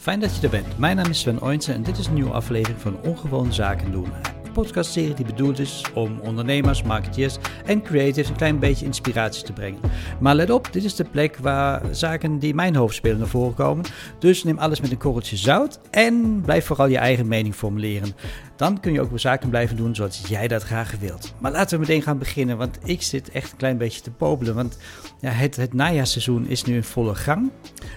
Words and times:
Fijn 0.00 0.20
dat 0.20 0.36
je 0.36 0.42
er 0.42 0.50
bent. 0.50 0.78
Mijn 0.78 0.96
naam 0.96 1.10
is 1.10 1.20
Sven 1.20 1.42
Oijnsen 1.42 1.74
en 1.74 1.82
dit 1.82 1.98
is 1.98 2.06
een 2.06 2.14
nieuwe 2.14 2.30
aflevering 2.30 2.80
van 2.80 3.00
Ongewoon 3.02 3.52
Zaken 3.52 3.92
doen. 3.92 4.12
Een 4.44 4.52
podcastserie 4.52 5.14
die 5.14 5.24
bedoeld 5.24 5.58
is 5.58 5.84
om 5.94 6.20
ondernemers, 6.20 6.82
marketeers 6.82 7.36
en 7.66 7.82
creatives 7.82 8.28
een 8.28 8.36
klein 8.36 8.58
beetje 8.58 8.84
inspiratie 8.84 9.44
te 9.44 9.52
brengen. 9.52 9.80
Maar 10.20 10.34
let 10.34 10.50
op, 10.50 10.72
dit 10.72 10.84
is 10.84 10.94
de 10.94 11.04
plek 11.04 11.36
waar 11.36 11.82
zaken 11.90 12.38
die 12.38 12.54
mijn 12.54 12.76
hoofd 12.76 12.94
spelen 12.94 13.18
naar 13.18 13.28
voren 13.28 13.54
komen. 13.54 13.84
Dus 14.18 14.44
neem 14.44 14.58
alles 14.58 14.80
met 14.80 14.90
een 14.90 14.98
korreltje 14.98 15.36
zout 15.36 15.80
en 15.90 16.40
blijf 16.44 16.66
vooral 16.66 16.86
je 16.86 16.98
eigen 16.98 17.28
mening 17.28 17.54
formuleren. 17.54 18.14
Dan 18.56 18.80
kun 18.80 18.92
je 18.92 19.00
ook 19.00 19.10
zaken 19.14 19.48
blijven 19.48 19.76
doen 19.76 19.94
zoals 19.94 20.22
jij 20.28 20.48
dat 20.48 20.62
graag 20.62 20.94
wilt. 21.00 21.34
Maar 21.38 21.52
laten 21.52 21.78
we 21.78 21.86
meteen 21.86 22.02
gaan 22.02 22.18
beginnen, 22.18 22.56
want 22.56 22.78
ik 22.84 23.02
zit 23.02 23.30
echt 23.30 23.50
een 23.50 23.56
klein 23.56 23.78
beetje 23.78 24.00
te 24.00 24.10
popelen. 24.10 24.54
Want 24.54 24.78
ja, 25.20 25.30
het, 25.30 25.56
het 25.56 25.74
najaarseizoen 25.74 26.46
is 26.46 26.64
nu 26.64 26.74
in 26.74 26.84
volle 26.84 27.14
gang. 27.14 27.50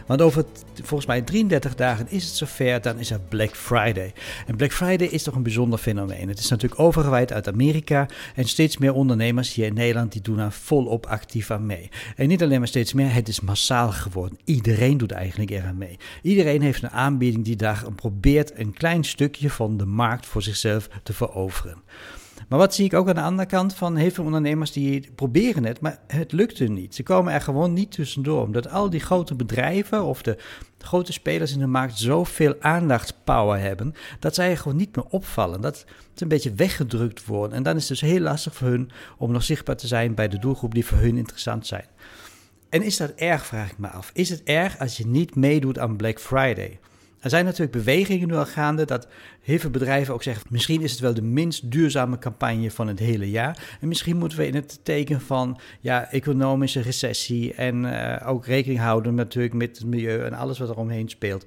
Want 0.06 0.22
over 0.22 0.46
volgens 0.74 1.06
mij 1.06 1.22
33 1.22 1.76
dagen 1.76 2.10
is 2.10 2.26
het 2.26 2.36
zover, 2.36 2.82
dan 2.82 3.00
is 3.00 3.12
er 3.12 3.20
Black 3.30 3.56
Friday. 3.56 4.14
En 4.48 4.56
Black 4.56 4.72
Friday 4.72 5.08
is 5.08 5.24
toch 5.24 5.36
een 5.36 5.44
bijzonder 5.44 5.80
fenomeen. 5.80 6.28
Het 6.28 6.40
is 6.40 6.50
natuurlijk 6.50 6.82
overgewijd 6.82 7.34
uit 7.34 7.48
Amerika 7.48 8.08
en 8.36 8.46
steeds 8.46 8.78
meer 8.78 8.94
ondernemers 8.94 9.54
hier 9.54 9.66
in 9.66 9.74
Nederland 9.74 10.12
die 10.12 10.22
doen 10.22 10.40
er 10.40 10.52
volop 10.52 11.06
actief 11.06 11.52
aan 11.52 11.66
mee. 11.66 11.90
En 12.16 12.28
niet 12.28 12.44
alleen 12.44 12.60
maar 12.60 12.68
steeds 12.68 12.94
meer, 12.94 13.14
het 13.14 13.28
is 13.28 13.42
massaal 13.42 13.92
geworden. 13.92 14.38
Iedereen 14.46 14.98
doet 14.98 15.12
eigenlijk 15.12 15.52
eraan 15.52 15.78
mee. 15.78 15.98
Iedereen 16.22 16.62
heeft 16.62 16.84
een 16.84 16.90
aanbieding 16.90 17.46
die 17.46 17.56
daar 17.56 17.84
probeert 17.96 18.60
een 18.60 18.74
klein 18.74 19.04
stukje 19.04 19.50
van 19.50 19.78
de 19.78 19.86
markt 19.86 20.26
voor 20.26 20.42
zichzelf 20.42 20.90
te 21.04 21.14
veroveren. 21.14 21.82
Maar 22.48 22.60
wat 22.60 22.76
zie 22.76 22.86
ik 22.86 22.94
ook 22.94 23.08
aan 23.08 23.16
de 23.16 23.22
andere 23.22 23.48
kant 23.48 23.74
van 23.74 23.96
heel 23.96 24.12
veel 24.12 24.24
ondernemers 24.24 24.72
die 24.72 25.12
proberen 25.16 25.66
het, 25.66 25.80
maar 25.80 26.00
het 26.08 26.32
lukt 26.32 26.60
hun 26.60 26.74
niet. 26.74 26.96
Ze 26.96 27.04
komen 27.04 27.34
er 27.34 27.42
gewoon 27.42 27.74
niet 27.74 27.92
tussendoor, 27.92 28.42
omdat 28.42 28.70
al 28.70 28.90
die 28.90 29.00
grote 29.00 29.36
bedrijven 29.36 30.04
of 30.04 30.22
de 30.22 30.38
grote 30.78 31.14
spelers 31.14 31.54
in 31.54 31.60
de 31.60 31.68
markt 31.68 31.98
zoveel 31.98 32.56
aandachtspower 32.60 33.60
hebben, 33.60 33.94
dat 34.20 34.36
zij 34.36 34.58
gewoon 34.58 34.78
niet 34.78 34.96
meer 34.96 35.06
opvallen. 35.06 35.62
Dat 35.62 35.78
ze 36.14 36.24
een 36.24 36.28
beetje 36.28 36.54
weggedrukt 36.54 37.26
worden. 37.26 37.58
En 37.58 37.64
dan 37.64 37.76
is 37.76 37.90
het 37.90 38.00
dus 38.00 38.10
heel 38.12 38.20
lastig 38.20 38.56
voor 38.56 38.68
hun 38.68 38.92
om 39.18 39.32
nog 39.32 39.44
zichtbaar 39.44 39.78
te 39.78 39.88
zijn 39.88 40.16
bij 40.16 40.28
de 40.28 40.40
doelgroep 40.40 40.74
die 40.74 40.86
voor 40.86 40.98
hun 40.98 41.18
interessant 41.18 41.68
zijn. 41.68 41.86
En 42.70 42.82
is 42.82 42.98
dat 42.98 43.10
erg, 43.10 43.46
vraag 43.46 43.72
ik 43.72 43.78
me 43.78 43.88
af. 43.88 44.12
Is 44.14 44.30
het 44.30 44.44
erg 44.44 44.80
als 44.80 44.98
je 44.98 45.08
niet 45.08 45.36
meedoet 45.36 45.80
aan 45.80 45.96
Black 45.96 46.20
Friday? 46.20 46.80
Er 47.24 47.30
zijn 47.30 47.46
natuurlijk 47.46 47.72
bewegingen 47.72 48.28
nu 48.28 48.36
al 48.36 48.46
gaande 48.46 48.86
dat 48.86 49.08
heel 49.42 49.60
veel 49.60 49.70
bedrijven 49.70 50.14
ook 50.14 50.24
zeggen: 50.24 50.46
misschien 50.50 50.82
is 50.82 50.92
het 50.92 51.00
wel 51.00 51.14
de 51.14 51.22
minst 51.22 51.72
duurzame 51.72 52.18
campagne 52.18 52.72
van 52.72 52.88
het 52.88 53.00
hele 53.00 53.30
jaar. 53.30 53.78
En 53.82 53.88
misschien 53.88 54.18
moeten 54.18 54.38
we 54.38 54.48
in 54.48 54.56
het 54.56 54.80
teken 54.84 55.22
van 55.22 55.60
ja, 55.80 56.12
economische 56.12 56.82
recessie 56.82 57.54
en 57.54 57.84
uh, 57.84 58.16
ook 58.26 58.46
rekening 58.46 58.80
houden 58.80 59.16
natuurlijk 59.16 59.54
met 59.54 59.78
het 59.78 59.88
milieu 59.88 60.24
en 60.24 60.34
alles 60.34 60.60
wat 60.60 60.70
er 60.70 60.78
omheen 60.78 61.10
speelt. 61.10 61.46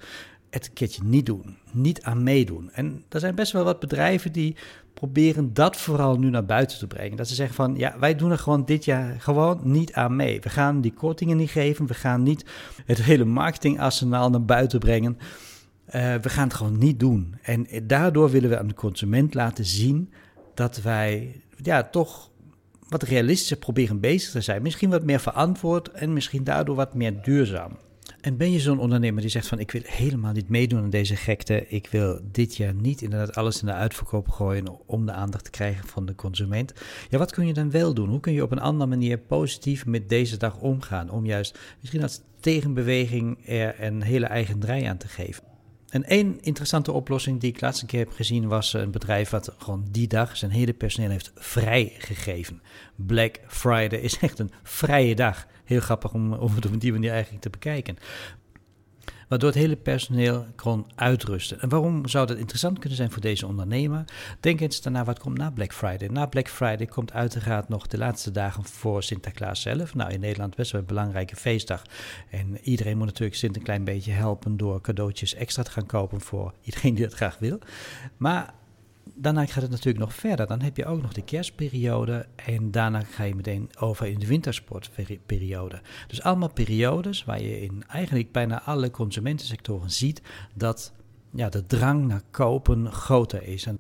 Het 0.51 0.67
een 0.67 0.73
keertje 0.73 1.03
niet 1.05 1.27
doen, 1.27 1.57
niet 1.73 2.03
aan 2.03 2.23
meedoen. 2.23 2.71
En 2.73 3.05
er 3.09 3.21
zijn 3.21 3.35
best 3.35 3.53
wel 3.53 3.65
wat 3.65 3.81
bedrijven 3.81 4.33
die 4.33 4.57
proberen 4.95 5.55
dat 5.55 5.77
vooral 5.77 6.19
nu 6.19 6.31
naar 6.31 6.45
buiten 6.45 6.79
te 6.79 6.87
brengen. 6.87 7.17
Dat 7.17 7.29
ze 7.29 7.35
zeggen 7.35 7.55
van 7.55 7.75
ja, 7.77 7.99
wij 7.99 8.15
doen 8.15 8.31
er 8.31 8.39
gewoon 8.39 8.65
dit 8.65 8.85
jaar 8.85 9.21
gewoon 9.21 9.61
niet 9.63 9.93
aan 9.93 10.17
mee. 10.17 10.41
We 10.41 10.49
gaan 10.49 10.81
die 10.81 10.93
kortingen 10.93 11.37
niet 11.37 11.51
geven, 11.51 11.87
we 11.87 11.95
gaan 11.95 12.23
niet 12.23 12.45
het 12.87 13.03
hele 13.03 13.25
marketingarsenaal 13.25 14.31
naar 14.31 14.45
buiten 14.45 14.79
brengen. 14.79 15.19
Uh, 15.97 16.14
we 16.14 16.28
gaan 16.28 16.48
het 16.48 16.56
gewoon 16.56 16.78
niet 16.78 17.00
doen. 17.00 17.34
En 17.42 17.66
daardoor 17.83 18.30
willen 18.30 18.50
we 18.50 18.58
aan 18.58 18.69
de 18.69 18.75
consument 18.75 19.34
laten 19.34 19.64
zien 19.64 20.12
dat 20.55 20.83
wij 20.83 21.41
ja, 21.62 21.83
toch 21.83 22.30
wat 22.89 23.02
realistischer 23.02 23.56
proberen 23.56 24.00
bezig 24.00 24.30
te 24.30 24.41
zijn. 24.41 24.62
Misschien 24.62 24.91
wat 24.91 25.05
meer 25.05 25.20
verantwoord 25.20 25.91
en 25.91 26.12
misschien 26.12 26.44
daardoor 26.44 26.77
wat 26.77 26.94
meer 26.94 27.22
duurzaam. 27.22 27.77
En 28.20 28.36
ben 28.36 28.52
je 28.52 28.61
zo'n 28.61 28.78
ondernemer 28.78 29.20
die 29.20 29.30
zegt 29.30 29.47
van 29.47 29.58
ik 29.58 29.70
wil 29.70 29.80
helemaal 29.84 30.33
niet 30.33 30.48
meedoen 30.48 30.83
aan 30.83 30.91
deze 30.91 31.17
gekte. 31.17 31.69
Ik 31.69 31.89
wil 31.91 32.20
dit 32.33 32.56
jaar 32.56 32.74
niet 32.74 33.02
inderdaad 33.02 33.35
alles 33.35 33.61
in 33.61 33.67
de 33.67 33.73
uitverkoop 33.73 34.29
gooien 34.29 34.86
om 34.86 35.06
de 35.06 35.12
aandacht 35.12 35.45
te 35.45 35.51
krijgen 35.51 35.89
van 35.89 36.06
de 36.06 36.14
consument. 36.14 36.73
Ja, 37.08 37.18
wat 37.18 37.33
kun 37.33 37.46
je 37.46 37.52
dan 37.52 37.70
wel 37.70 37.95
doen? 37.95 38.08
Hoe 38.08 38.20
kun 38.20 38.33
je 38.33 38.42
op 38.42 38.51
een 38.51 38.61
andere 38.61 38.90
manier 38.90 39.18
positief 39.18 39.86
met 39.86 40.08
deze 40.08 40.36
dag 40.36 40.58
omgaan? 40.58 41.11
Om 41.11 41.27
juist 41.27 41.58
misschien 41.80 42.02
als 42.02 42.20
tegenbeweging 42.40 43.48
er 43.48 43.83
een 43.83 44.02
hele 44.02 44.27
eigen 44.27 44.58
draai 44.58 44.85
aan 44.85 44.96
te 44.96 45.08
geven. 45.08 45.55
En 45.89 46.05
één 46.05 46.41
interessante 46.41 46.92
oplossing 46.92 47.41
die 47.41 47.52
ik 47.52 47.61
laatst 47.61 47.86
keer 47.86 47.98
heb 47.98 48.13
gezien 48.13 48.48
was 48.48 48.73
een 48.73 48.91
bedrijf 48.91 49.30
wat 49.30 49.55
gewoon 49.58 49.85
die 49.91 50.08
dag 50.08 50.36
zijn 50.36 50.51
hele 50.51 50.73
personeel 50.73 51.11
heeft 51.11 51.33
vrijgegeven. 51.35 52.63
Black 52.97 53.41
Friday 53.47 53.98
is 53.98 54.19
echt 54.19 54.39
een 54.39 54.51
vrije 54.63 55.14
dag. 55.14 55.47
Heel 55.64 55.80
grappig 55.80 56.13
om, 56.13 56.33
om 56.33 56.55
het 56.55 56.67
op 56.67 56.80
die 56.80 56.92
manier 56.92 57.11
eigenlijk 57.11 57.42
te 57.42 57.51
bekijken 57.51 57.97
waardoor 59.29 59.48
het 59.48 59.59
hele 59.59 59.77
personeel 59.77 60.47
kon 60.57 60.87
uitrusten. 60.95 61.61
En 61.61 61.69
waarom 61.69 62.09
zou 62.09 62.27
dat 62.27 62.37
interessant 62.37 62.79
kunnen 62.79 62.97
zijn 62.97 63.11
voor 63.11 63.20
deze 63.20 63.47
ondernemer? 63.47 64.05
Denk 64.41 64.61
eens 64.61 64.83
daarna 64.83 65.05
wat 65.05 65.19
komt 65.19 65.39
na 65.39 65.51
Black 65.51 65.73
Friday. 65.73 66.09
Na 66.09 66.27
Black 66.27 66.48
Friday 66.48 66.87
komt 66.87 67.13
uiteraard 67.13 67.69
nog 67.69 67.86
de 67.86 67.98
laatste 67.98 68.31
dagen 68.31 68.65
voor 68.65 69.03
Sinterklaas 69.03 69.61
zelf. 69.61 69.95
Nou, 69.95 70.13
in 70.13 70.20
Nederland 70.20 70.57
best 70.57 70.73
wel 70.73 70.81
een 70.81 70.86
belangrijke 70.86 71.36
feestdag. 71.36 71.83
En 72.31 72.59
iedereen 72.63 72.97
moet 72.97 73.07
natuurlijk 73.07 73.36
Sint 73.36 73.57
een 73.57 73.63
klein 73.63 73.85
beetje 73.85 74.13
helpen 74.13 74.57
door 74.57 74.81
cadeautjes 74.81 75.35
extra 75.35 75.63
te 75.63 75.70
gaan 75.70 75.86
kopen 75.86 76.20
voor 76.20 76.53
iedereen 76.63 76.95
die 76.95 77.05
dat 77.05 77.15
graag 77.15 77.39
wil. 77.39 77.59
Maar 78.17 78.55
daarna 79.14 79.46
gaat 79.46 79.62
het 79.62 79.70
natuurlijk 79.70 79.98
nog 79.98 80.14
verder. 80.14 80.46
Dan 80.46 80.61
heb 80.61 80.77
je 80.77 80.86
ook 80.86 81.02
nog 81.02 81.12
de 81.12 81.24
kerstperiode 81.24 82.27
en 82.36 82.70
daarna 82.70 83.00
ga 83.00 83.24
je 83.24 83.34
meteen 83.34 83.70
over 83.78 84.06
in 84.06 84.18
de 84.18 84.27
wintersportperiode. 84.27 85.80
Dus 86.06 86.22
allemaal 86.22 86.52
periodes 86.52 87.24
waar 87.24 87.42
je 87.42 87.61
in 87.61 87.84
eigenlijk 87.86 88.33
bijna 88.33 88.62
alle 88.62 88.90
consumentensectoren 88.90 89.90
ziet 89.90 90.22
dat 90.55 90.92
ja, 91.30 91.48
de 91.48 91.67
drang 91.67 92.06
naar 92.06 92.22
kopen 92.30 92.92
groter 92.92 93.42
is. 93.42 93.67
En, 93.67 93.78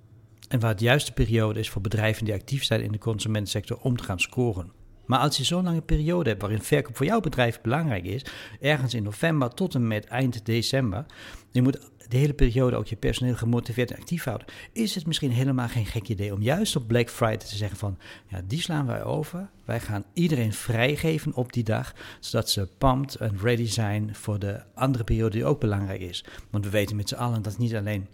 en 0.48 0.60
waar 0.60 0.70
het 0.70 0.80
juiste 0.80 1.12
periode 1.12 1.60
is 1.60 1.70
voor 1.70 1.82
bedrijven 1.82 2.24
die 2.24 2.34
actief 2.34 2.64
zijn 2.64 2.82
in 2.82 2.92
de 2.92 2.98
consumentensector 2.98 3.78
om 3.80 3.96
te 3.96 4.04
gaan 4.04 4.20
scoren. 4.20 4.72
Maar 5.06 5.18
als 5.18 5.36
je 5.36 5.44
zo'n 5.44 5.64
lange 5.64 5.80
periode 5.80 6.28
hebt 6.28 6.40
waarin 6.40 6.62
verkoop 6.62 6.96
voor 6.96 7.06
jouw 7.06 7.20
bedrijf 7.20 7.60
belangrijk 7.60 8.04
is, 8.04 8.24
ergens 8.60 8.94
in 8.94 9.02
november 9.02 9.54
tot 9.54 9.74
en 9.74 9.86
met 9.86 10.04
eind 10.04 10.46
december, 10.46 11.06
je 11.50 11.62
moet 11.62 11.90
de 12.08 12.16
hele 12.16 12.34
periode 12.34 12.76
ook 12.76 12.86
je 12.86 12.96
personeel 12.96 13.34
gemotiveerd 13.34 13.90
en 13.90 13.96
actief 13.96 14.24
houden, 14.24 14.46
is 14.72 14.94
het 14.94 15.06
misschien 15.06 15.30
helemaal 15.30 15.68
geen 15.68 15.86
gek 15.86 16.08
idee 16.08 16.34
om 16.34 16.42
juist 16.42 16.76
op 16.76 16.88
Black 16.88 17.10
Friday 17.10 17.36
te 17.36 17.56
zeggen 17.56 17.78
van, 17.78 17.98
ja, 18.26 18.40
die 18.46 18.60
slaan 18.60 18.86
wij 18.86 19.04
over. 19.04 19.48
Wij 19.64 19.80
gaan 19.80 20.04
iedereen 20.12 20.52
vrijgeven 20.52 21.34
op 21.34 21.52
die 21.52 21.64
dag, 21.64 21.94
zodat 22.20 22.50
ze 22.50 22.68
pumped 22.78 23.14
en 23.14 23.38
ready 23.40 23.66
zijn 23.66 24.14
voor 24.14 24.38
de 24.38 24.62
andere 24.74 25.04
periode 25.04 25.36
die 25.36 25.44
ook 25.44 25.60
belangrijk 25.60 26.00
is. 26.00 26.24
Want 26.50 26.64
we 26.64 26.70
weten 26.70 26.96
met 26.96 27.08
z'n 27.08 27.14
allen 27.14 27.42
dat 27.42 27.58
niet 27.58 27.74
alleen 27.74 28.06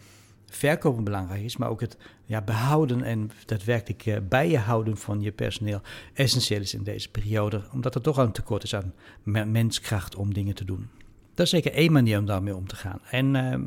verkopen 0.46 1.04
belangrijk 1.04 1.42
is, 1.42 1.56
maar 1.56 1.68
ook 1.68 1.80
het 1.80 1.96
ja, 2.24 2.42
behouden 2.42 3.02
en 3.02 3.30
daadwerkelijk 3.46 4.06
uh, 4.06 4.16
bij 4.28 4.50
je 4.50 4.58
houden 4.58 4.96
van 4.96 5.20
je 5.20 5.32
personeel 5.32 5.80
essentieel 6.14 6.60
is 6.60 6.74
in 6.74 6.82
deze 6.82 7.10
periode, 7.10 7.62
omdat 7.72 7.94
er 7.94 8.00
toch 8.00 8.18
al 8.18 8.24
een 8.24 8.32
tekort 8.32 8.62
is 8.62 8.74
aan 8.74 8.94
menskracht 9.22 10.16
om 10.16 10.34
dingen 10.34 10.54
te 10.54 10.64
doen. 10.64 10.88
Dat 11.34 11.46
is 11.46 11.52
zeker 11.52 11.72
één 11.72 11.92
manier 11.92 12.18
om 12.18 12.26
daarmee 12.26 12.56
om 12.56 12.66
te 12.66 12.76
gaan. 12.76 13.00
En 13.10 13.36
ehm, 13.36 13.62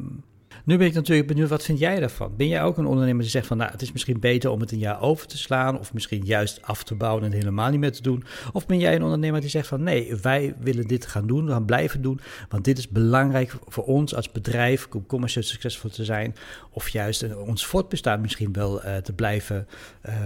nu 0.66 0.78
ben 0.78 0.88
ik 0.88 0.94
natuurlijk 0.94 1.28
benieuwd, 1.28 1.50
wat 1.50 1.64
vind 1.64 1.80
jij 1.80 2.00
daarvan? 2.00 2.36
Ben 2.38 2.48
jij 2.48 2.64
ook 2.64 2.78
een 2.78 2.86
ondernemer 2.86 3.22
die 3.22 3.32
zegt 3.32 3.48
van, 3.48 3.58
nou, 3.58 3.72
het 3.72 3.82
is 3.82 3.92
misschien 3.92 4.20
beter 4.20 4.50
om 4.50 4.60
het 4.60 4.72
een 4.72 4.80
jaar 4.80 5.02
over 5.02 5.28
te 5.28 5.38
slaan, 5.38 5.80
of 5.80 5.94
misschien 5.94 6.26
juist 6.26 6.62
af 6.62 6.84
te 6.84 6.96
bouwen 6.96 7.24
en 7.24 7.32
helemaal 7.32 7.70
niet 7.70 7.80
meer 7.80 7.92
te 7.92 8.02
doen? 8.02 8.24
Of 8.54 8.66
ben 8.66 8.80
jij 8.80 8.96
een 8.96 9.04
ondernemer 9.04 9.42
die 9.42 9.50
zegt 9.50 9.68
van, 9.68 9.84
nee, 9.84 10.16
wij 10.22 10.56
willen 10.60 10.88
dit 10.88 11.06
gaan 11.06 11.28
doen, 11.28 11.46
we 11.46 11.52
gaan 11.52 11.66
blijven 11.66 12.02
doen, 12.02 12.20
want 12.50 12.64
dit 12.66 12.78
is 12.78 12.88
belangrijk 12.88 13.56
voor 13.68 13.84
ons 13.84 14.16
als 14.16 14.32
bedrijf 14.32 14.88
om 14.92 15.06
commercieel 15.06 15.44
succesvol 15.44 15.90
te 15.90 16.06
zijn, 16.06 16.36
of 16.72 16.90
juist 16.90 17.36
ons 17.36 17.66
voortbestaan 17.66 18.22
misschien 18.22 18.54
wel 18.54 18.86
uh, 18.86 18.98
te 18.98 19.14
blijven 19.14 19.68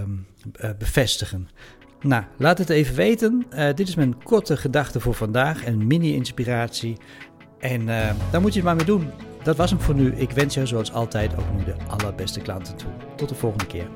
um, 0.02 0.26
uh, 0.62 0.70
bevestigen? 0.78 1.50
Nou, 2.02 2.24
laat 2.38 2.58
het 2.58 2.70
even 2.70 2.96
weten. 2.96 3.46
Uh, 3.54 3.66
dit 3.74 3.88
is 3.88 3.96
mijn 3.96 4.24
korte 4.24 4.58
gedachte 4.58 5.00
voor 5.00 5.14
vandaag 5.14 5.64
en 5.64 5.88
mini-inspiratie. 5.88 6.98
En 7.60 7.82
uh, 7.82 8.10
daar 8.32 8.42
moet 8.42 8.54
je 8.54 8.60
het 8.60 8.68
maar 8.68 8.76
mee 8.76 8.86
doen. 8.86 9.12
Dat 9.44 9.56
was 9.56 9.70
hem 9.70 9.80
voor 9.80 9.96
nu. 9.96 10.14
Ik 10.16 10.32
wens 10.32 10.54
jou 10.54 10.68
zoals 10.68 10.94
altijd 10.94 11.38
ook 11.38 11.58
nu 11.58 11.64
de 11.64 11.76
allerbeste 11.88 12.40
klanten 12.40 12.76
toe. 12.76 12.90
Tot 13.16 13.30
de 13.30 13.36
volgende 13.36 13.66
keer. 13.66 13.88